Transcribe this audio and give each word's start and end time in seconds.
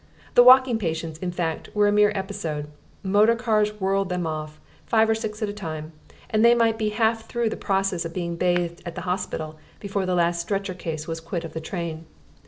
The 0.33 0.41
walking 0.41 0.79
patients, 0.79 1.19
in 1.19 1.31
fact, 1.31 1.69
were 1.75 1.87
a 1.87 1.91
mere 1.91 2.11
episode. 2.15 2.67
Motor 3.03 3.35
cars 3.35 3.79
whirled 3.79 4.09
them 4.09 4.25
off, 4.25 4.59
five 4.87 5.07
or 5.07 5.13
six 5.13 5.43
at 5.43 5.47
a 5.49 5.53
time, 5.53 5.91
and 6.31 6.43
they 6.43 6.55
might 6.55 6.79
be 6.79 6.89
half 6.89 7.27
through 7.27 7.49
the 7.49 7.55
process 7.55 8.03
of 8.03 8.11
being 8.11 8.35
bathed 8.35 8.81
at 8.83 8.95
the 8.95 9.01
hospital 9.01 9.57
before 9.79 10.07
the 10.07 10.15
last 10.15 10.41
stretcher 10.41 10.73
case 10.73 11.07
was 11.07 11.19
quit 11.19 11.43
of 11.43 11.53
the 11.53 11.61
train. 11.61 12.07